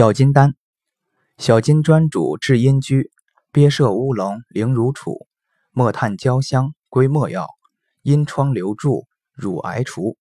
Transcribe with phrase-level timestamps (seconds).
[0.00, 0.54] 小金丹，
[1.36, 3.10] 小金专主治阴疽，
[3.52, 5.26] 鳖射乌龙灵如杵，
[5.72, 7.46] 墨炭焦香归墨药，
[8.00, 10.16] 阴疮留住乳癌除。